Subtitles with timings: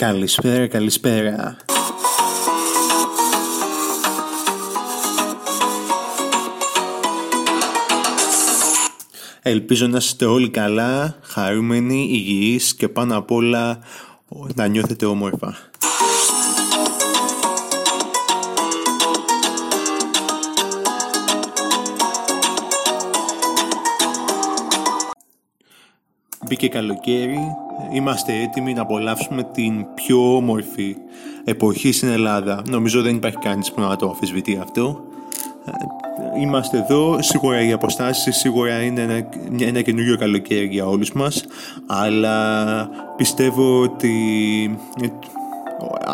[0.00, 1.56] Καλησπέρα, καλησπέρα.
[9.42, 13.78] Ελπίζω να είστε όλοι καλά, χαρούμενοι, υγιείς και πάνω απ' όλα
[14.54, 15.69] να νιώθετε όμορφα.
[26.50, 27.38] Μπήκε καλοκαίρι,
[27.92, 30.96] είμαστε έτοιμοι να απολαύσουμε την πιο όμορφη
[31.44, 32.62] εποχή στην Ελλάδα.
[32.68, 35.00] Νομίζω δεν υπάρχει κανείς που να το αφισβητεί αυτό.
[35.64, 35.72] Ε,
[36.40, 39.28] είμαστε εδώ, σίγουρα οι αποστάσεις σίγουρα είναι ένα,
[39.60, 41.44] ένα καινούριο καλοκαίρι για όλους μας
[41.86, 44.14] αλλά πιστεύω ότι
[45.02, 45.06] ε,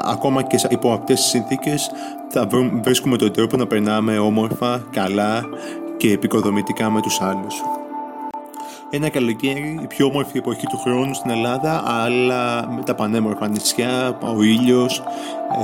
[0.04, 1.90] ακόμα και υπό αυτές τις συνθήκες
[2.28, 2.48] θα
[2.82, 5.44] βρίσκουμε τον τρόπο να περνάμε όμορφα, καλά
[5.96, 7.62] και επικοδομητικά με τους άλλους
[8.90, 14.18] ένα καλοκαίρι, η πιο όμορφη εποχή του χρόνου στην Ελλάδα, αλλά με τα πανέμορφα νησιά,
[14.36, 15.02] ο ήλιος,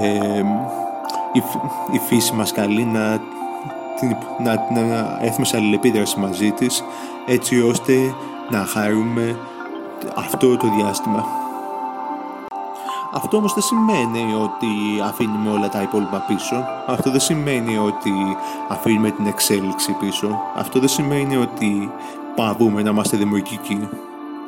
[0.02, 0.42] ε,
[1.32, 1.42] η,
[1.92, 3.20] η φύση μας καλεί να,
[4.42, 6.84] να, να έρθουμε σε αλληλεπίδραση μαζί της,
[7.26, 8.14] έτσι ώστε
[8.50, 9.38] να χαρούμε
[10.14, 11.26] αυτό το διάστημα.
[13.14, 14.66] Αυτό όμως δεν σημαίνει ότι
[15.04, 16.64] αφήνουμε όλα τα υπόλοιπα πίσω.
[16.86, 18.12] Αυτό δεν σημαίνει ότι
[18.68, 20.40] αφήνουμε την εξέλιξη πίσω.
[20.56, 21.90] Αυτό δεν σημαίνει ότι
[22.36, 23.88] πάβουμε να είμαστε δημιουργικοί.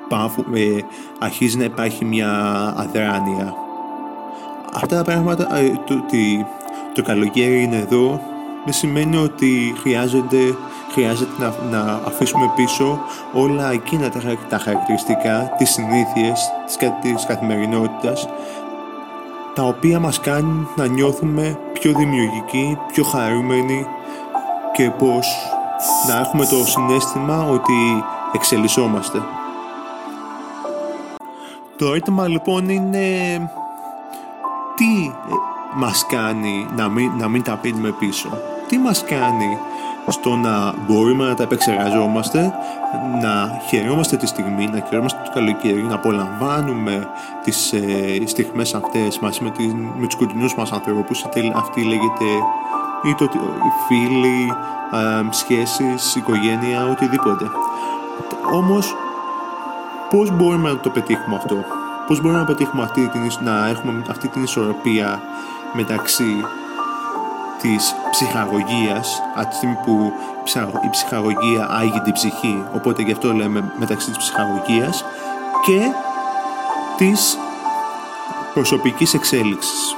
[0.08, 0.84] Πάβουμε,
[1.18, 2.30] αρχίζει να υπάρχει μια
[2.76, 3.54] αδράνεια.
[4.72, 6.46] Αυτά τα πράγματα, ε, το, ότι
[6.94, 8.20] το καλοκαίρι είναι εδώ,
[8.64, 10.56] δεν σημαίνει ότι χρειάζεται,
[10.92, 12.98] χρειάζεται να, να αφήσουμε πίσω
[13.32, 18.28] όλα εκείνα τα, τα χαρακτηριστικά, τις συνήθειες της, της καθημερινότητας,
[19.54, 23.86] τα οποία μας κάνουν να νιώθουμε πιο δημιουργικοί, πιο χαρούμενοι
[24.72, 25.53] και πως
[26.08, 29.22] να έχουμε το συνέστημα ότι εξελισσόμαστε.
[31.78, 33.06] Το ερώτημα λοιπόν είναι
[34.76, 35.12] τι
[35.74, 38.28] μας κάνει να μην, να μην τα πίνουμε πίσω;
[38.68, 39.58] Τι μας κάνει
[40.08, 42.52] στο να μπορούμε να τα επεξεργαζόμαστε,
[43.22, 47.08] να χαιρόμαστε τη στιγμή, να χαιρόμαστε το καλοκαίρι, να απολαμβάνουμε
[47.44, 49.66] τις ε, στιγμές αυτές μαζί με, τη,
[49.98, 51.24] με τους κοντινούς μας ανθρώπους,
[51.54, 52.24] αυτή λέγεται
[53.04, 54.52] ή το, οι φίλοι,
[54.92, 57.50] ε, σχέσεις, οικογένεια, οτιδήποτε.
[58.52, 58.94] Όμως,
[60.10, 61.64] πώς μπορούμε να το πετύχουμε αυτό;
[62.06, 65.20] Πώς μπορούμε να πετύχουμε αυτή την, να έχουμε αυτή την ισορροπία
[65.72, 66.44] μεταξύ
[67.60, 70.12] της ψυχαγωγίας από τη στιγμή που
[70.84, 75.04] η ψυχαγωγία άγει την ψυχή οπότε γι' αυτό λέμε μεταξύ της ψυχαγωγίας
[75.64, 75.80] και
[76.96, 77.38] της
[78.54, 79.96] προσωπικής εξέλιξης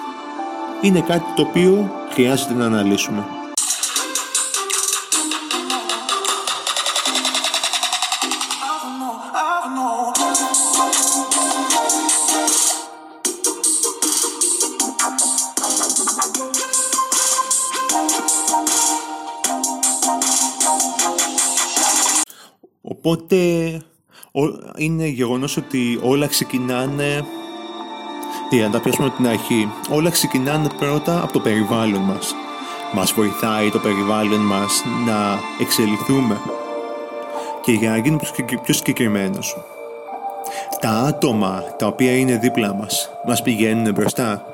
[0.81, 3.25] είναι κάτι το οποίο χρειάζεται να αναλύσουμε.
[22.83, 23.37] Οπότε
[24.77, 27.25] είναι γεγονός ότι όλα ξεκινάνε
[28.51, 32.35] για να τα πιάσουμε από την αρχή, όλα ξεκινάνε πρώτα από το περιβάλλον μας.
[32.93, 36.41] Μας βοηθάει το περιβάλλον μας να εξελιχθούμε.
[37.61, 38.23] Και για να γίνουμε
[38.63, 39.57] πιο συγκεκριμένος.
[40.81, 44.45] Τα άτομα τα οποία είναι δίπλα μας, μας πηγαίνουν μπροστά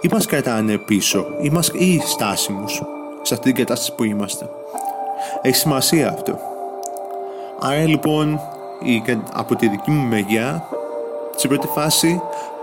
[0.00, 2.82] ή μας κρατάνε πίσω ή, μας, ή στάσιμους
[3.22, 4.48] σε αυτή την κατάσταση που είμαστε.
[5.42, 6.38] Έχει σημασία αυτό.
[7.60, 8.40] Άρα λοιπόν
[9.32, 10.68] από τη δική μου μεριά,
[11.36, 12.20] σε πρώτη φάση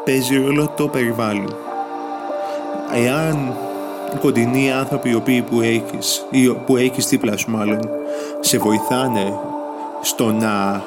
[0.08, 1.56] παίζει ρόλο το περιβάλλον.
[2.94, 3.54] Εάν
[4.14, 7.80] οι κοντινοί άνθρωποι οι οποίοι που έχεις, ή που έχεις δίπλα σου μάλλον,
[8.40, 9.40] σε βοηθάνε
[10.02, 10.82] στο να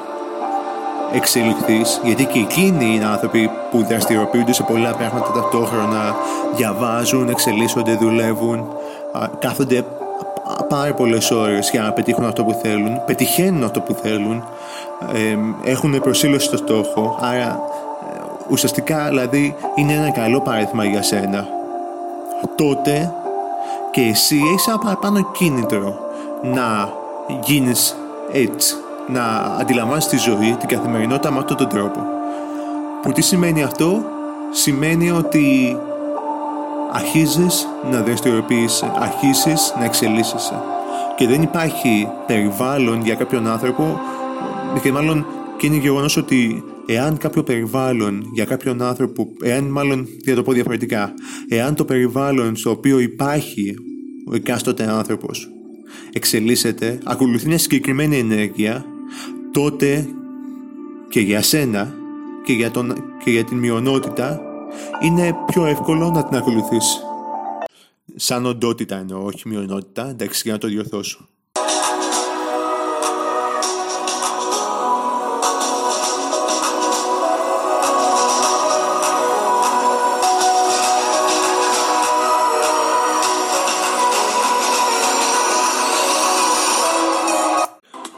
[1.14, 6.14] εξελιχθείς, γιατί και εκείνοι είναι άνθρωποι που δραστηριοποιούνται σε πολλά πράγματα ταυτόχρονα,
[6.54, 8.68] διαβάζουν, εξελίσσονται, δουλεύουν,
[9.38, 9.84] κάθονται
[10.68, 14.44] πάρα πολλές ώρες για να πετύχουν αυτό που θέλουν, πετυχαίνουν αυτό που θέλουν,
[15.64, 17.60] έχουν προσήλωση στο στόχο, άρα
[18.50, 21.46] ουσιαστικά δηλαδή είναι ένα καλό παράδειγμα για σένα.
[22.54, 23.14] Τότε
[23.90, 25.98] και εσύ έχεις ένα παραπάνω κίνητρο
[26.42, 26.92] να
[27.44, 27.96] γίνεις
[28.32, 28.74] έτσι
[29.08, 29.22] να
[29.60, 32.00] αντιλαμβάνεις τη ζωή, την καθημερινότητα με αυτόν τον τρόπο.
[33.02, 34.04] Που τι σημαίνει αυτό;
[34.52, 35.76] Σημαίνει ότι
[36.92, 40.62] αρχίζεις να δραστηριοποιείσαι αρχίζεις να εξελίσσεσαι.
[41.16, 44.00] Και δεν υπάρχει περιβάλλον για κάποιον άνθρωπο
[44.82, 45.26] και μάλλον
[45.56, 50.52] και είναι γεγονός ότι εάν κάποιο περιβάλλον για κάποιον άνθρωπο, εάν μάλλον για το πω
[50.52, 51.14] διαφορετικά,
[51.48, 53.74] εάν το περιβάλλον στο οποίο υπάρχει
[54.30, 55.48] ο εκάστοτε άνθρωπος
[56.12, 58.84] εξελίσσεται, ακολουθεί μια συγκεκριμένη ενέργεια,
[59.52, 60.08] τότε
[61.08, 61.94] και για σένα
[62.44, 62.94] και για, τον,
[63.24, 64.40] και για την μειονότητα
[65.02, 66.98] είναι πιο εύκολο να την ακολουθήσει.
[68.14, 71.28] Σαν οντότητα εννοώ, όχι μειονότητα, εντάξει για να το διορθώσω.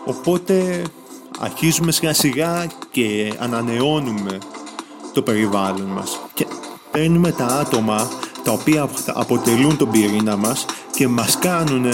[0.04, 0.82] Οπότε
[1.38, 4.38] αρχίζουμε σιγά σιγά και ανανεώνουμε
[5.12, 6.20] το περιβάλλον μας.
[6.34, 6.46] Και
[6.90, 8.08] παίρνουμε τα άτομα
[8.44, 10.64] τα οποία αποτελούν τον πυρήνα μας
[10.96, 11.86] και μας κάνουν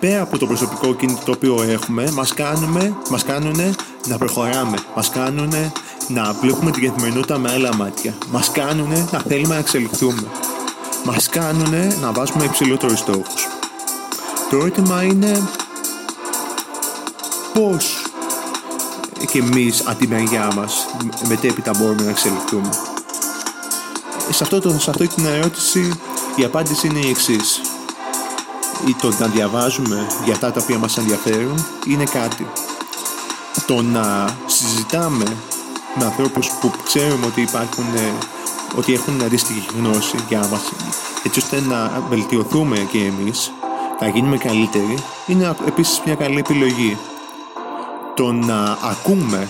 [0.00, 3.74] πέρα από το προσωπικό κίνητο το οποίο έχουμε μας, κάνουμε, μας κάνουν
[4.06, 4.78] να προχωράμε.
[4.96, 5.52] Μας κάνουν
[6.08, 8.14] να βλέπουμε την καθημερινότητα με άλλα μάτια.
[8.30, 10.22] Μας κάνουν να θέλουμε να εξελιχθούμε.
[11.04, 13.46] Μας κάνουν να βάζουμε υψηλότερους στόχους.
[14.50, 15.48] Το ερώτημα είναι
[17.54, 18.06] πώς
[19.30, 20.86] και εμείς από τη μεριά μας
[21.28, 22.70] μετέπειτα μπορούμε να εξελιχθούμε.
[24.30, 25.92] Σε, αυτό το, σε αυτή την ερώτηση
[26.36, 27.60] η απάντηση είναι η εξής.
[28.86, 32.46] Ή το να διαβάζουμε για αυτά τα οποία μας ενδιαφέρουν είναι κάτι.
[33.66, 35.24] Το να συζητάμε
[35.94, 37.84] με ανθρώπους που ξέρουμε ότι υπάρχουν
[38.76, 40.72] ότι έχουν αντίστοιχη γνώση για μας
[41.22, 43.52] έτσι ώστε να βελτιωθούμε και εμείς
[44.00, 46.98] να γίνουμε καλύτεροι είναι επίσης μια καλή επιλογή
[48.14, 49.48] το να ακούμε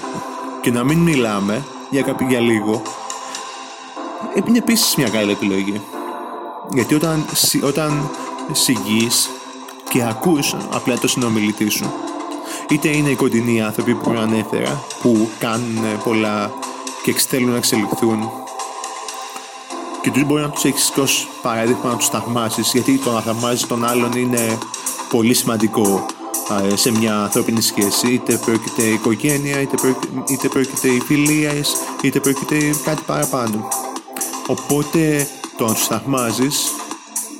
[0.61, 2.82] και να μην μιλάμε για, κάποιο, για λίγο
[4.35, 5.81] είναι επίσης μια καλή επιλογή.
[6.75, 7.25] Γιατί όταν,
[7.62, 8.11] όταν
[8.53, 9.31] συγγείς
[9.88, 11.93] και ακούς απλά το συνομιλητή σου
[12.69, 16.53] είτε είναι οι κοντινοί άνθρωποι που ανέφερα που κάνουν πολλά
[17.03, 18.31] και θέλουν να εξελιχθούν
[20.03, 23.67] και τους μπορεί να τους έχεις ως παράδειγμα να τους θαυμάσεις γιατί το να θαυμάζεις
[23.67, 24.58] τον άλλον είναι
[25.08, 26.06] πολύ σημαντικό
[26.75, 32.75] σε μια ανθρώπινη σχέση είτε πρόκειται οικογένεια είτε πρόκειται, είτε πρόκειται οι φιλίες είτε πρόκειται
[32.85, 33.69] κάτι παραπάνω.
[34.47, 36.73] Οπότε το να τους θαυμάζεις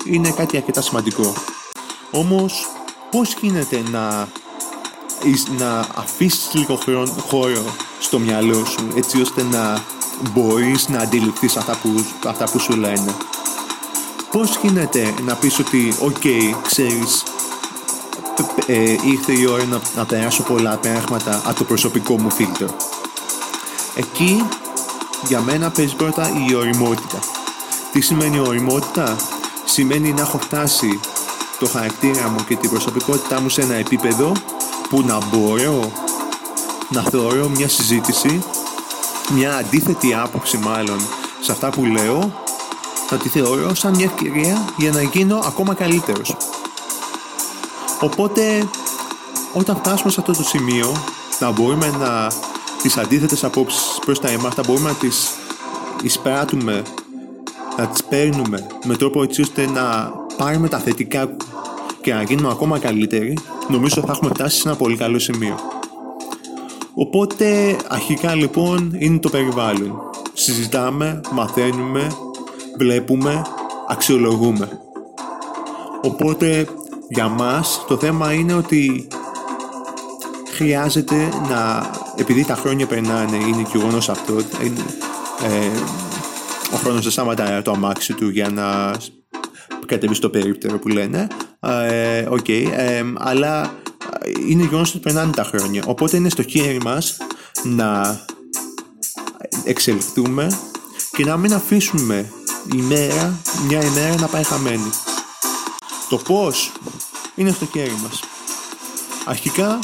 [0.05, 1.35] είναι κάτι αρκετά σημαντικό.
[2.11, 2.67] Όμως
[3.11, 4.29] πώς γίνεται να,
[5.59, 6.79] να αφήσεις λίγο
[7.29, 7.65] χώρο
[8.01, 9.83] στο μυαλό σου έτσι ώστε να
[10.33, 13.15] μπορείς να αντιληφθείς αυτά που, αυτά που σου λένε;
[14.31, 16.23] Πώς γίνεται να πεις ότι οκ,
[16.63, 17.23] ξέρεις
[18.67, 22.77] ε, ήρθε η ώρα να, να περάσω πολλά πράγματα από το προσωπικό μου φίλτρο.
[23.95, 24.47] Εκεί
[25.29, 27.19] για μένα παίζει πρώτα η οριμότητα.
[27.93, 29.17] Τι σημαίνει οριμότητα;
[29.65, 31.01] Σημαίνει να έχω φτάσει
[31.59, 34.33] το χαρακτήρα μου και την προσωπικότητά μου σε ένα επίπεδο
[34.89, 35.93] που να μπορώ
[36.89, 38.43] να θεωρώ μια συζήτηση,
[39.35, 40.99] μια αντίθετη άποψη μάλλον
[41.41, 42.43] σε αυτά που λέω,
[43.11, 46.37] να τη θεωρώ σαν μια ευκαιρία για να γίνω ακόμα καλύτερος.
[48.03, 48.69] Οπότε
[49.53, 50.93] όταν φτάσουμε σε αυτό το σημείο
[51.41, 52.31] να μπορούμε να
[52.83, 55.31] τις αντίθετες απόψεις προς τα εμάς να μπορούμε να τις
[56.03, 56.83] εισπράττουμε
[57.77, 61.37] να τις παίρνουμε με τρόπο έτσι ώστε να πάρουμε τα θετικά
[62.01, 63.39] και να γίνουμε ακόμα καλύτεροι
[63.69, 65.59] νομίζω θα έχουμε φτάσει σε ένα πολύ καλό σημείο.
[66.95, 70.01] Οπότε αρχικά λοιπόν είναι το περιβάλλον.
[70.33, 72.13] Συζητάμε, μαθαίνουμε,
[72.79, 73.43] βλέπουμε,
[73.89, 74.81] αξιολογούμε.
[76.03, 76.67] Οπότε
[77.15, 79.09] για μας το θέμα είναι ότι
[80.53, 84.85] χρειάζεται να επειδή τα χρόνια περνάνε είναι γεγονό αυτό είναι,
[85.43, 85.79] ε,
[86.75, 88.97] ο χρόνος δεν σταματάει το αμάξι του για να
[89.87, 91.27] κατεβεί στο περίπτερο που λένε.
[91.61, 93.75] Ε, okay, ε, αλλά
[94.49, 95.83] είναι γεγονός ότι περνάνε τα χρόνια.
[95.87, 97.17] Οπότε είναι στο χέρι μας
[97.63, 98.21] να
[99.65, 100.59] εξελιχθούμε
[101.13, 102.33] και να μην αφήσουμε
[102.75, 104.91] ημέρα, μια ημέρα να πάει χαμένη.
[106.09, 106.73] Το πώς
[107.35, 108.21] είναι στο χέρι μας.
[109.25, 109.79] Αρχικά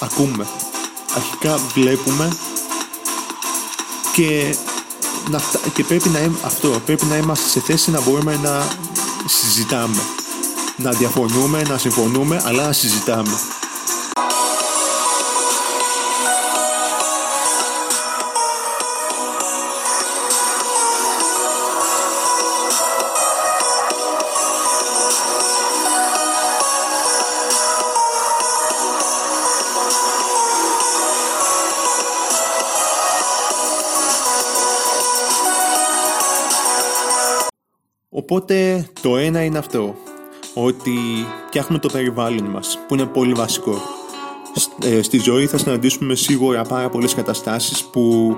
[0.00, 0.46] ακούμε,
[1.16, 2.36] αρχικά βλέπουμε
[4.12, 4.56] και,
[5.30, 5.40] να,
[5.74, 8.68] και πρέπει να αυτό, πρέπει να είμαστε σε θέση να μπορούμε να
[9.26, 10.02] συζητάμε.
[10.76, 13.38] Να διαφωνούμε, να συμφωνούμε, αλλά να συζητάμε.
[38.30, 39.94] Οπότε το ένα είναι αυτό,
[40.54, 40.98] ότι
[41.46, 43.82] φτιάχνουμε το περιβάλλον μας, που είναι πολύ βασικό.
[44.82, 48.36] Ε, στη ζωή θα συναντήσουμε σίγουρα πάρα πολλές καταστάσεις που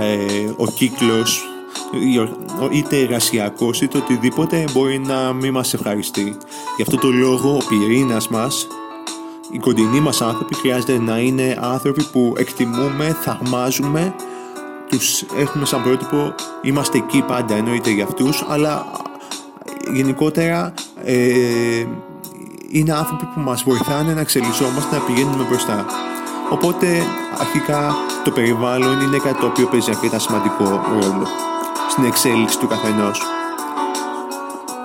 [0.00, 1.44] ε, ο κύκλος
[2.72, 6.36] είτε εργασιακός είτε οτιδήποτε μπορεί να μην μας ευχαριστεί.
[6.76, 8.66] Γι' αυτό το λόγο ο πυρήνας μας,
[9.50, 14.14] οι κοντινοί μας άνθρωποι χρειάζεται να είναι άνθρωποι που εκτιμούμε, θαυμάζουμε
[14.88, 18.86] τους έχουμε σαν πρότυπο, είμαστε εκεί πάντα εννοείται για αυτούς, αλλά
[19.92, 20.74] γενικότερα
[21.04, 21.84] ε,
[22.70, 25.86] είναι άνθρωποι που μας βοηθάνε να εξελισσόμαστε, να πηγαίνουμε μπροστά.
[26.50, 26.86] Οπότε
[27.38, 31.26] αρχικά το περιβάλλον είναι κάτι το οποίο παίζει αρκετά σημαντικό ρόλο
[31.90, 33.22] στην εξέλιξη του καθενός.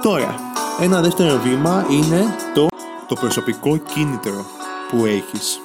[0.02, 0.36] Τώρα,
[0.80, 2.68] ένα δεύτερο βήμα είναι το,
[3.08, 4.46] το προσωπικό κίνητρο
[4.90, 5.62] που έχεις.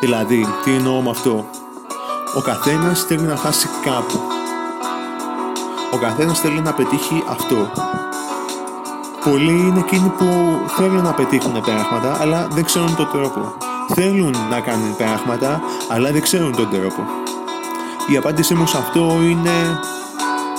[0.00, 1.44] Δηλαδή, τι εννοώ με αυτό;
[2.36, 4.29] Ο καθένας θέλει να φτάσει κάπου.
[5.92, 7.72] Ο καθένας θέλει να πετύχει αυτό.
[9.24, 10.26] Πολλοί είναι εκείνοι που
[10.76, 13.56] θέλουν να πετύχουν πράγματα, αλλά δεν ξέρουν τον τρόπο.
[13.94, 17.02] Θέλουν να κάνουν πράγματα, αλλά δεν ξέρουν τον τρόπο.
[18.12, 19.78] Η απάντησή μου σε αυτό είναι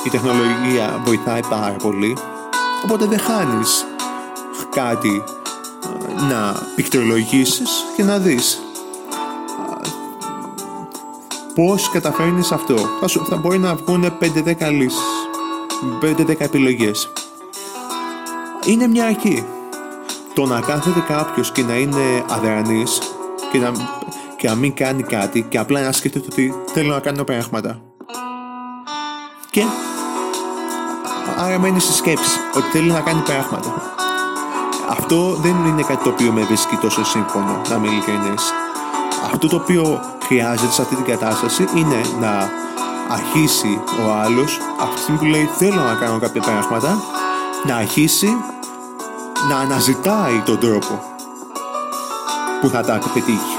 [0.04, 2.18] η τεχνολογία βοηθάει πάρα πολύ,
[2.84, 3.86] οπότε δεν χάνεις
[4.70, 5.24] κάτι
[6.30, 8.62] να πικτρολογήσεις και να δεις
[11.56, 12.76] πώς καταφέρνεις αυτό.
[13.00, 15.21] Θα, σου, θα μπορεί να βγουν 5-10 λύσεις,
[16.02, 17.12] 5-10 επιλογές.
[18.66, 19.46] Είναι μια αρχή.
[20.34, 23.02] Το να κάθεται κάποιος και να είναι αδρανής
[23.52, 23.72] και να,
[24.38, 27.82] και να μην κάνει κάτι και απλά να σκέφτεται ότι θέλω να κάνω πράγματα.
[29.50, 29.64] Και
[31.38, 33.96] άρα μένει στη σκέψη ότι θέλει να κάνει πράγματα.
[34.90, 38.54] Αυτό δεν είναι κάτι το οποίο με βρίσκει τόσο σύμφωνο, να είμαι ειλικρινής.
[39.26, 42.50] Αυτό το οποίο χρειάζεται σε αυτή την κατάσταση είναι να
[43.12, 47.02] αρχίσει ο άλλος αυτή τη στιγμή που λέει θέλω να κάνω κάποια πράγματα
[47.66, 48.38] να αρχίσει
[49.50, 51.04] να αναζητάει τον τρόπο
[52.62, 53.58] που θα τα πετύχει.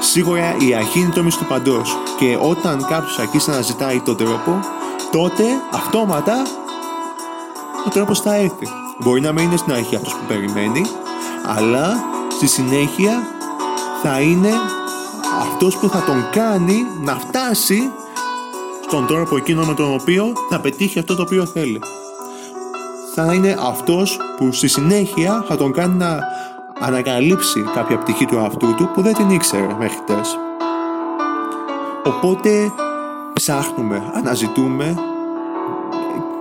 [0.00, 4.60] Σίγουρα η αρχή είναι το του παντός και όταν κάποιος αρχίσει να ζητάει τον τρόπο
[5.10, 6.42] τότε αυτόματα
[7.86, 8.68] ο τρόπος θα έρθει.
[8.98, 10.86] Μπορεί να μην είναι στην αρχή αυτός που περιμένει
[11.46, 13.26] αλλά στη συνέχεια
[14.02, 14.50] θα είναι
[15.40, 17.90] αυτός που θα τον κάνει να φτάσει
[18.90, 21.80] στον τρόπο εκείνο με τον οποίο θα πετύχει αυτό το οποίο θέλει.
[23.14, 26.18] Θα είναι αυτός που στη συνέχεια θα τον κάνει να
[26.80, 30.38] ανακαλύψει κάποια πτυχή του αυτού του που δεν την ήξερε μέχρι τες.
[32.04, 32.72] Οπότε
[33.32, 34.94] ψάχνουμε, αναζητούμε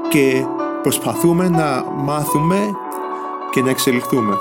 [0.09, 0.45] και
[0.81, 2.71] προσπαθούμε να μάθουμε
[3.51, 4.37] και να εξελιχθούμε.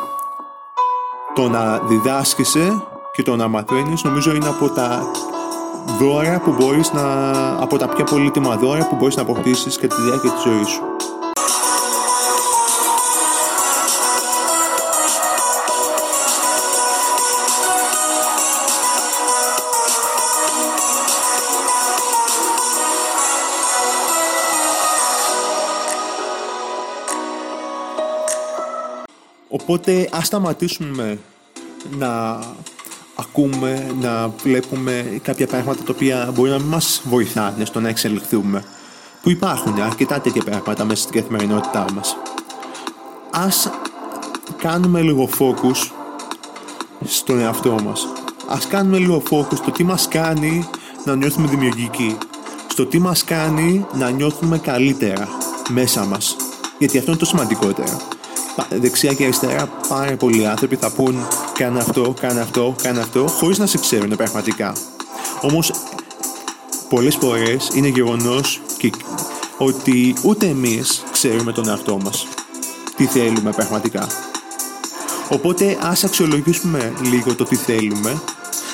[1.34, 5.10] Το να διδάσκεσαι και το να μαθαίνεις νομίζω είναι από τα
[5.98, 7.22] δώρα που μπορείς να...
[7.62, 10.82] από τα πιο πολύτιμα δώρα που μπορείς να αποκτήσεις και τη διάρκεια της ζωής σου.
[29.48, 31.18] Οπότε ας σταματήσουμε
[31.98, 32.38] να
[33.20, 38.64] ακούμε, να βλέπουμε κάποια πράγματα τα οποία μπορεί να μην μας βοηθάνε στο να εξελιχθούμε.
[39.22, 42.16] Που υπάρχουν αρκετά τέτοια πράγματα μέσα στην καθημερινότητά μας.
[43.30, 43.70] Ας
[44.56, 45.90] κάνουμε λίγο focus
[47.04, 48.06] στον εαυτό μας.
[48.48, 50.68] Ας κάνουμε λίγο focus στο τι μας κάνει
[51.04, 52.16] να νιώθουμε δημιουργικοί.
[52.66, 55.28] Στο τι μας κάνει να νιώθουμε καλύτερα
[55.68, 56.36] μέσα μας.
[56.78, 57.98] Γιατί αυτό είναι το σημαντικότερο
[58.70, 63.58] δεξιά και αριστερά πάρα πολλοί άνθρωποι θα πούν κάνε αυτό, κάνε αυτό, κάνε αυτό χωρίς
[63.58, 64.72] να σε ξέρουν πραγματικά.
[65.40, 65.72] Όμως
[66.88, 68.90] πολλές φορές είναι γεγονός και
[69.58, 72.26] ότι ούτε εμείς ξέρουμε τον εαυτό μας
[72.96, 74.06] τι θέλουμε πραγματικά.
[75.28, 78.22] Οπότε ας αξιολογήσουμε λίγο το τι θέλουμε,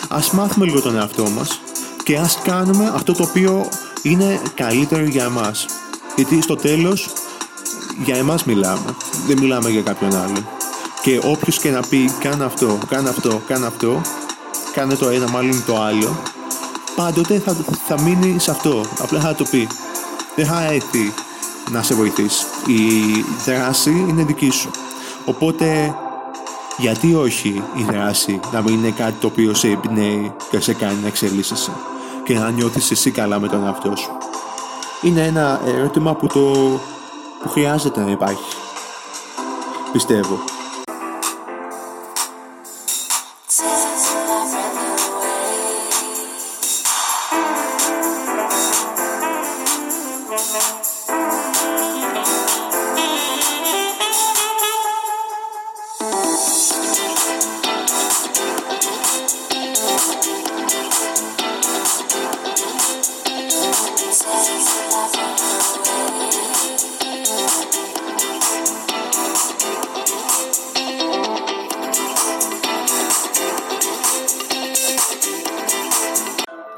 [0.08, 1.60] ας μάθουμε λίγο τον εαυτό μας
[2.02, 3.68] και ας κάνουμε αυτό το οποίο
[4.02, 5.66] είναι καλύτερο για εμάς.
[6.16, 7.08] Γιατί στο τέλος
[8.04, 8.96] για εμάς μιλάμε.
[9.26, 10.48] Δεν μιλάμε για κάποιον άλλο.
[11.02, 14.00] Και όποιος και να πει κάνε αυτό, κάνε αυτό, κάνε αυτό,
[14.72, 16.16] κάνε το ένα μάλλον το άλλο,
[16.96, 18.84] πάντοτε θα, θα μείνει σε αυτό.
[18.98, 19.68] Απλά θα το πει.
[20.36, 21.14] Δεν θα έρθει
[21.70, 22.44] να σε βοηθήσει.
[22.66, 22.80] Η
[23.44, 24.70] δράση είναι δική σου.
[25.24, 25.94] Οπότε
[26.76, 30.98] γιατί όχι η δράση να μην είναι κάτι το οποίο σε εμπνέει και σε κάνει
[31.02, 31.72] να εξελίσσεσαι
[32.24, 34.10] και να νιώθεις εσύ καλά με τον εαυτό σου.
[35.02, 36.80] Είναι ένα ερώτημα που το
[37.44, 38.56] που χρειάζεται να υπάρχει.
[39.92, 40.38] Πιστεύω.
[64.44, 64.83] Jesus.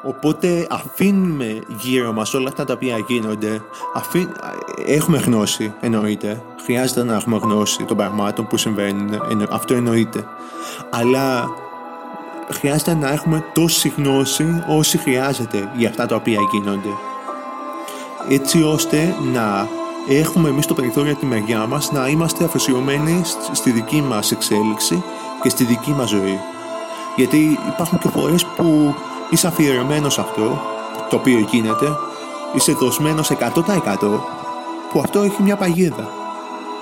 [0.06, 3.62] Οπότε αφήνουμε γύρω μας όλα αυτά τα οποία γίνονται.
[3.94, 4.28] Αφή...
[4.86, 6.42] Έχουμε γνώση, εννοείται.
[6.64, 9.20] Χρειάζεται να έχουμε γνώση των πραγμάτων που συμβαίνουν.
[9.50, 10.25] Αυτό εννοείται.
[10.90, 11.48] Αλλά
[12.50, 16.88] χρειάζεται να έχουμε τόση γνώση όσο χρειάζεται για αυτά τα οποία γίνονται.
[18.28, 19.68] Έτσι ώστε να
[20.08, 23.22] έχουμε εμείς το περιθώριο τη μεριά μας να είμαστε αφοσιωμένοι
[23.52, 25.02] στη δική μας εξέλιξη
[25.42, 26.38] και στη δική μας ζωή.
[27.16, 28.94] Γιατί υπάρχουν και φορές που
[29.30, 30.61] είσαι αφιερωμένος σε αυτό
[31.09, 31.97] το οποίο γίνεται,
[32.54, 34.21] είσαι δοσμένος 100%
[34.90, 36.09] που αυτό έχει μια παγίδα.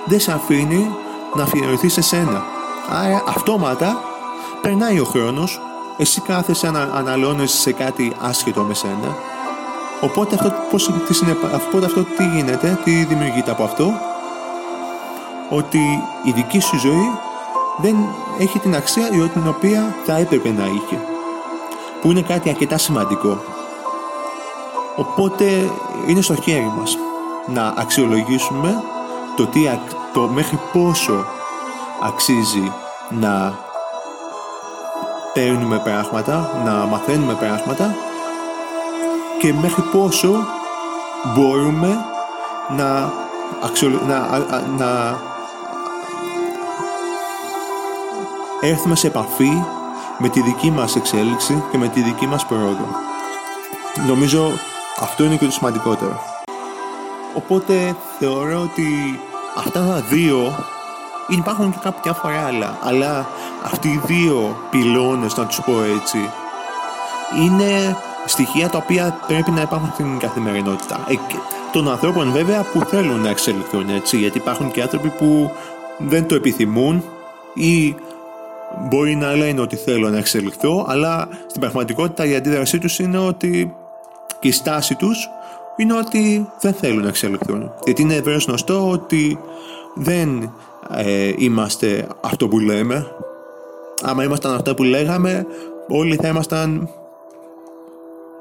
[0.05, 0.95] Δεν σε αφήνει
[1.35, 2.43] να αφιερωθείς σε σένα.
[2.89, 4.01] Άρα αυτόματα
[4.61, 5.61] περνάει ο χρόνος,
[5.97, 9.15] εσύ κάθεσαι να αναλώνεσαι σε κάτι άσχετο με σένα.
[10.01, 13.93] Οπότε αυτό, πώς, τι, οπότε αυτό τι γίνεται, τι δημιουργείται από αυτό,
[15.49, 15.79] ότι
[16.23, 17.11] η δική σου ζωή
[17.77, 17.95] δεν
[18.37, 21.14] έχει την αξία την οποία θα έπρεπε να είχε
[22.05, 23.43] που είναι κάτι αρκετά σημαντικό.
[24.95, 25.71] Οπότε
[26.07, 26.97] είναι στο χέρι μας
[27.47, 28.83] να αξιολογήσουμε
[29.35, 29.59] το, τι,
[30.13, 31.25] το μέχρι πόσο
[32.03, 32.71] αξίζει
[33.09, 33.57] να
[35.33, 37.95] παίρνουμε πράγματα, να μαθαίνουμε πράγματα
[39.39, 40.45] και μέχρι πόσο
[41.35, 42.05] μπορούμε
[42.77, 43.13] να,
[44.07, 44.39] να,
[44.77, 45.17] να
[48.61, 49.63] έρθουμε σε επαφή
[50.17, 52.87] με τη δική μας εξέλιξη και με τη δική μας πρόοδο.
[54.07, 54.51] Νομίζω
[54.99, 56.21] αυτό είναι και το σημαντικότερο.
[57.33, 59.19] Οπότε θεωρώ ότι
[59.55, 60.65] αυτά τα δύο
[61.27, 63.27] υπάρχουν και κάποια φορά άλλα, αλλά
[63.63, 66.29] αυτοί οι δύο πυλώνες, να τους πω έτσι,
[67.43, 70.99] είναι στοιχεία τα οποία πρέπει να υπάρχουν στην καθημερινότητα.
[71.07, 71.13] Ε,
[71.71, 75.51] των ανθρώπων βέβαια που θέλουν να εξελιχθούν έτσι, γιατί υπάρχουν και άνθρωποι που
[75.97, 77.03] δεν το επιθυμούν
[77.53, 77.95] ή
[78.89, 83.75] μπορεί να λένε ότι θέλω να εξελιχθώ, αλλά στην πραγματικότητα η αντίδρασή τους είναι ότι
[84.39, 85.29] και η στάση τους
[85.75, 87.71] είναι ότι δεν θέλουν να εξελιχθούν.
[87.85, 89.39] Γιατί είναι ευρέως γνωστό ότι
[89.95, 90.53] δεν
[90.89, 93.07] ε, είμαστε αυτό που λέμε.
[94.03, 95.45] Άμα ήμασταν αυτό που λέγαμε,
[95.87, 96.89] όλοι θα ήμασταν...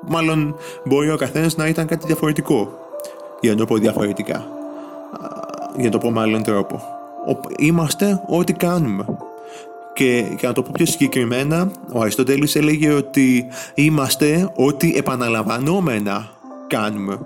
[0.06, 2.78] Μάλλον μπορεί ο καθένας να ήταν κάτι διαφορετικό.
[3.40, 4.46] Για να το πω διαφορετικά.
[5.76, 6.82] Για να το πω με άλλον τρόπο.
[7.58, 9.04] Είμαστε ό,τι κάνουμε.
[9.94, 16.30] Και για να το πω πιο συγκεκριμένα, ο Αριστοτέλης έλεγε ότι είμαστε ό,τι επαναλαμβανόμενα
[16.66, 17.18] κάνουμε.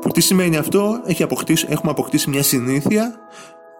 [0.00, 3.14] Που τι σημαίνει αυτό, έχει αποκτήσει, έχουμε αποκτήσει μια συνήθεια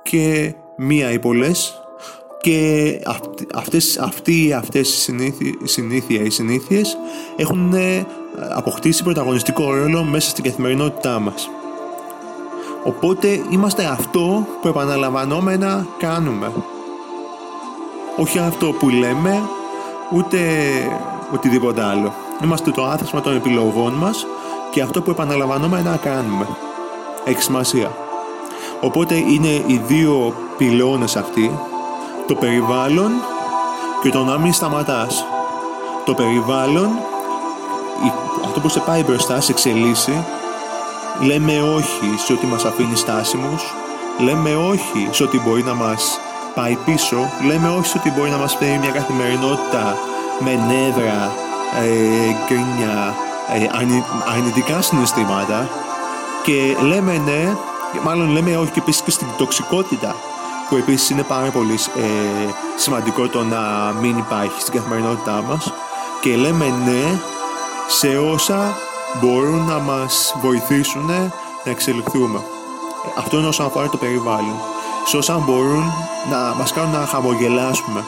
[0.03, 1.79] και μία ή πολλές
[2.41, 3.01] και
[3.55, 5.01] αυτές, αυτοί, αυτές οι
[5.65, 6.97] συνήθεια, οι συνήθειες
[7.37, 8.07] έχουν ε,
[8.51, 11.49] αποκτήσει πρωταγωνιστικό ρόλο μέσα στην καθημερινότητά μας.
[12.85, 16.53] Οπότε είμαστε αυτό που επαναλαμβανόμενα κάνουμε
[18.17, 19.43] όχι αυτό που λέμε,
[20.11, 20.39] ούτε
[21.33, 22.13] οτιδήποτε άλλο.
[22.45, 24.27] Είμαστε το άθροισμα των επιλογών μας
[24.71, 26.49] και αυτό που επαναλαμβανόμαστε να κάνουμε.
[27.25, 27.91] Έχει σημασία.
[28.81, 31.59] Οπότε είναι οι δύο πυλώνες αυτοί,
[32.27, 33.11] το περιβάλλον
[34.03, 35.25] και το να μην σταματάς.
[36.05, 36.91] Το περιβάλλον,
[38.45, 40.25] αυτό που σε πάει μπροστά, σε εξελίσσει,
[41.21, 43.75] λέμε όχι σε ό,τι μας αφήνει στάσιμους,
[44.19, 46.19] λέμε όχι σε ό,τι μπορεί να μας
[46.55, 49.97] πάει πίσω, λέμε όχι ότι μπορεί να μας φέρει μια καθημερινότητα
[50.39, 51.33] με νεύρα,
[51.83, 53.15] ε, γκρίνια,
[53.55, 53.67] ε,
[54.35, 55.69] αρνητικά συναισθήματα
[56.43, 57.57] και λέμε ναι,
[58.03, 60.15] μάλλον λέμε όχι και επίσης και στην τοξικότητα
[60.69, 65.73] που επίσης είναι πάρα πολύ ε, σημαντικό το να μην υπάρχει στην καθημερινότητά μας
[66.21, 67.21] και λέμε ναι
[67.89, 68.77] σε όσα
[69.21, 71.31] μπορούν να μας βοηθήσουν να
[71.65, 72.41] εξελιχθούμε.
[73.19, 74.74] Αυτό είναι όσον αφορά το περιβάλλον
[75.05, 75.93] σε όσα μπορούν
[76.31, 78.05] να μας κάνουν να χαμογελάσουμε,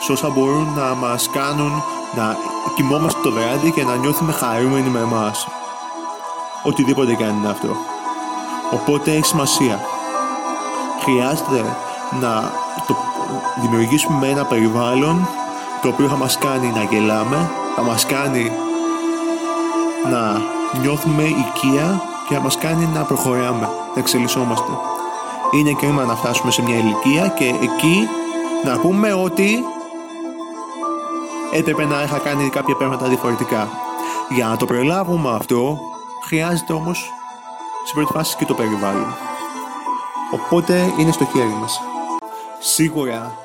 [0.00, 1.82] σε όσα μπορούν να μας κάνουν
[2.16, 2.36] να
[2.74, 5.48] κοιμόμαστε το βράδυ και να νιώθουμε χαρούμενοι με εμάς.
[6.62, 7.68] Οτιδήποτε κάνει είναι αυτό.
[8.70, 9.80] Οπότε έχει σημασία.
[11.02, 11.76] Χρειάζεται
[12.20, 12.50] να
[12.86, 12.96] το
[13.62, 15.28] δημιουργήσουμε ένα περιβάλλον
[15.82, 18.52] το οποίο θα μας κάνει να γελάμε, θα μας κάνει
[20.10, 20.42] να
[20.80, 24.72] νιώθουμε οικία και θα μας κάνει να προχωράμε, να εξελισσόμαστε
[25.58, 28.08] είναι κρίμα να φτάσουμε σε μια ηλικία και εκεί
[28.64, 29.64] να πούμε ότι
[31.52, 33.68] έπρεπε να είχα κάνει κάποια πράγματα διαφορετικά.
[34.28, 35.78] Για να το προλάβουμε αυτό,
[36.26, 37.12] χρειάζεται όμως
[37.84, 39.14] σε πρώτη φάση και το περιβάλλον.
[40.32, 41.80] Οπότε είναι στο χέρι μας.
[42.58, 43.38] Σίγουρα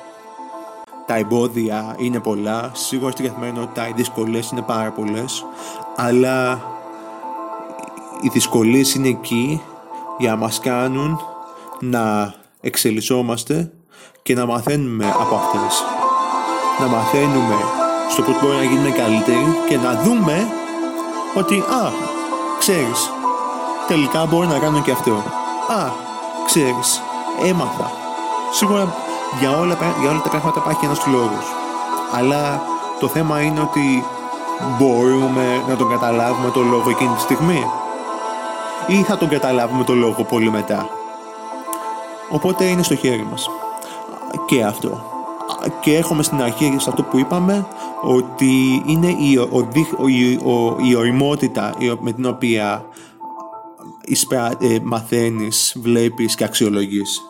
[1.06, 5.46] τα εμπόδια είναι πολλά, σίγουρα στην καθημερινότητα οι δυσκολίες είναι πάρα πολλές,
[5.96, 6.60] αλλά
[8.20, 9.62] οι δυσκολίες είναι εκεί
[10.18, 11.20] για να μας κάνουν
[11.82, 13.72] να εξελισσόμαστε
[14.22, 15.82] και να μαθαίνουμε από αυτές.
[16.80, 17.56] Να μαθαίνουμε
[18.10, 20.48] στο πώς μπορεί να γίνουμε καλύτεροι και να δούμε
[21.34, 21.92] ότι α,
[22.58, 23.10] ξέρεις,
[23.88, 25.12] τελικά μπορώ να κάνω και αυτό.
[25.80, 25.90] Α,
[26.46, 27.02] ξέρεις,
[27.44, 27.90] έμαθα.
[28.52, 28.94] Σίγουρα
[29.40, 31.46] για όλα, για όλα τα πράγματα υπάρχει ένας λόγος.
[32.14, 32.62] Αλλά
[33.00, 34.04] το θέμα είναι ότι
[34.78, 37.64] μπορούμε να τον καταλάβουμε το λόγο εκείνη τη στιγμή
[38.86, 41.01] ή θα τον καταλάβουμε το λόγο πολύ μετά.
[42.32, 43.48] Οπότε είναι στο χέρι μας.
[44.46, 45.10] Και αυτό.
[45.80, 47.66] Και έχουμε στην αρχή σε αυτό που είπαμε
[48.02, 49.68] ότι είναι η, ο,
[50.06, 52.84] η, ο, η οριμότητα με την οποία
[54.04, 57.22] εισπρα, ε, μαθαίνεις, βλέπεις και αξιολογείς.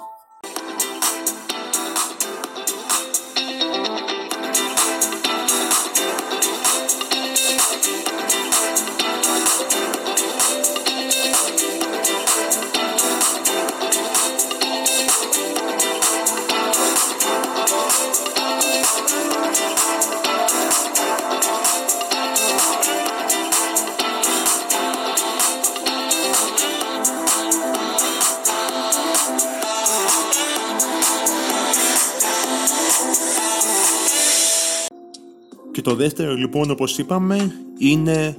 [35.83, 38.37] Και το δεύτερο λοιπόν όπως είπαμε είναι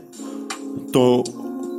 [0.92, 1.22] το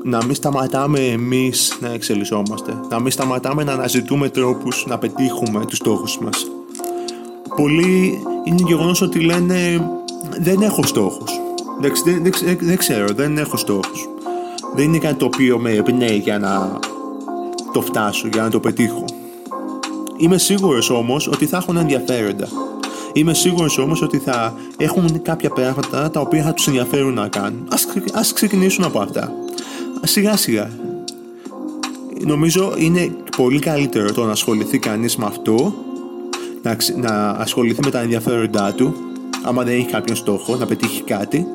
[0.05, 2.81] να μην σταματάμε εμείς να εξελισσόμαστε.
[2.91, 6.47] Να μην σταματάμε να αναζητούμε τρόπους να πετύχουμε τους στόχους μας.
[7.57, 9.91] Πολλοί είναι γεγονός ότι λένε
[10.41, 11.33] δεν έχω στόχους.
[11.81, 14.09] Δεν, δεν, δεν ξέρω, δεν έχω στόχους.
[14.75, 16.79] Δεν είναι κάτι το οποίο με εμπνέει για να
[17.73, 19.05] το φτάσω, για να το πετύχω.
[20.17, 22.49] Είμαι σίγουρος όμως ότι θα έχουν ενδιαφέροντα.
[23.17, 27.69] Είμαι σίγουρος όμως ότι θα έχουν κάποια πράγματα τα οποία θα τους ενδιαφέρουν να κάνουν.
[28.13, 29.33] Α ξεκινήσουν από αυτά.
[30.03, 30.71] Σιγά σιγά.
[32.27, 35.75] Νομίζω είναι πολύ καλύτερο το να ασχοληθεί κανείς με αυτό,
[36.63, 38.95] να, να ασχοληθεί με τα ενδιαφέροντά του,
[39.43, 41.47] άμα δεν έχει κάποιον στόχο, να πετύχει κάτι,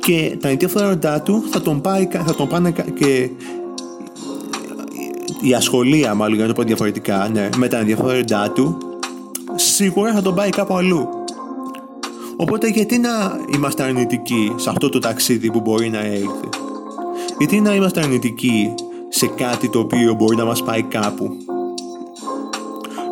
[0.00, 3.30] και τα ενδιαφέροντά του θα τον, πάει, θα τον πάνε και
[5.40, 8.78] η ασχολία μάλλον για να το πω διαφορετικά ναι, με τα ενδιαφέροντά του
[9.74, 11.08] σίγουρα θα τον πάει κάπου αλλού.
[12.36, 16.48] Οπότε γιατί να είμαστε αρνητικοί σε αυτό το ταξίδι που μπορεί να έρθει;
[17.38, 18.74] Γιατί να είμαστε αρνητικοί
[19.08, 21.36] σε κάτι το οποίο μπορεί να μας πάει κάπου;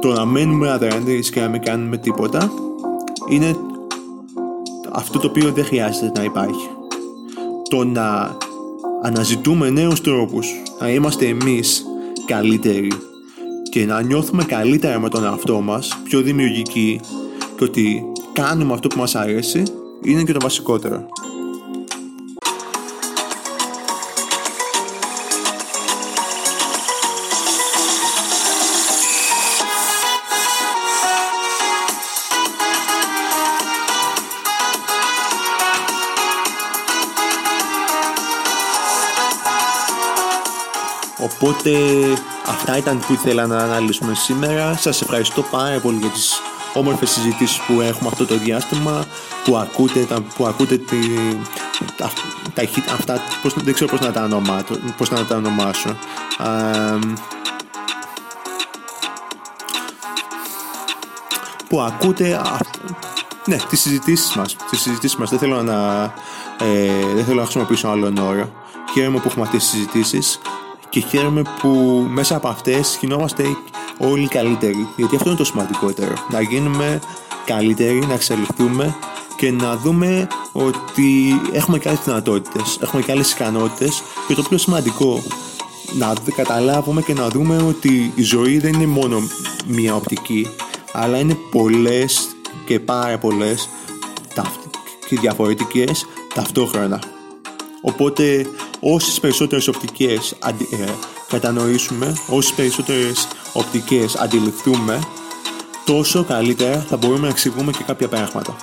[0.01, 2.53] Το να μένουμε αδρανείς και να μην κάνουμε τίποτα
[3.29, 3.57] είναι
[4.93, 6.69] αυτό το οποίο δεν χρειάζεται να υπάρχει.
[7.69, 8.37] Το να
[9.03, 11.85] αναζητούμε νέους τρόπους, να είμαστε εμείς
[12.27, 12.91] καλύτεροι
[13.73, 17.01] και να νιώθουμε καλύτερα με τον εαυτό μας, πιο δημιουργικοί
[17.57, 19.63] και ότι κάνουμε αυτό που μας αρέσει
[20.03, 21.09] είναι και το βασικότερο.
[41.19, 41.71] Οπότε
[42.53, 44.77] αυτά ήταν που ήθελα να αναλύσουμε σήμερα.
[44.77, 46.33] Σας ευχαριστώ πάρα πολύ για τις
[46.75, 49.05] όμορφες συζητήσεις που έχουμε αυτό το διάστημα
[49.45, 50.97] που ακούτε, που ακούτε τη,
[51.97, 52.11] τα,
[52.55, 52.63] τα,
[52.93, 54.65] αυτά, πώς, δεν ξέρω πώς να τα, ονομά,
[54.97, 55.97] πώς να τα ονομάσω.
[61.69, 62.41] που ακούτε
[63.45, 65.31] ναι, τις συζητήσεις μας, τις συζητήσεις μας.
[65.31, 66.03] Δεν θέλω να,
[66.59, 68.53] ε, δεν θέλω να χρησιμοποιήσω άλλον όρο.
[68.93, 70.41] Χαίρομαι που έχουμε αυτές τις συζητήσεις
[70.93, 71.69] και χαίρομαι που
[72.11, 73.45] μέσα από αυτές γινόμαστε
[73.99, 77.01] όλοι καλύτεροι γιατί αυτό είναι το σημαντικότερο να γίνουμε
[77.45, 78.95] καλύτεροι, να εξελιχθούμε
[79.37, 84.59] και να δούμε ότι έχουμε και άλλες δυνατότητες, έχουμε και άλλες ικανότητες και το πιο
[84.59, 85.23] σημαντικό
[85.99, 89.21] να καταλάβουμε και να δούμε ότι η ζωή δεν είναι μόνο
[89.67, 90.49] μία οπτική
[90.93, 93.69] αλλά είναι πολλές και πάρα πολλές
[95.09, 97.03] και διαφορετικές ταυτόχρονα.
[97.81, 98.47] Οπότε
[98.85, 100.91] όσες περισσότερες οπτικές αντι, ε,
[101.29, 104.99] κατανοήσουμε, όσες περισσότερες οπτικές αντιληφθούμε,
[105.85, 108.57] τόσο καλύτερα θα μπορούμε να εξηγούμε και κάποια πράγματα.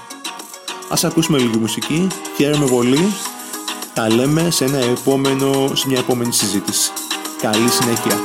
[0.90, 3.14] Ας ακούσουμε λίγη μουσική, χαίρομαι πολύ,
[3.94, 6.92] τα λέμε σε, ένα επόμενο, σε μια επόμενη συζήτηση.
[7.42, 8.22] Καλή συνέχεια.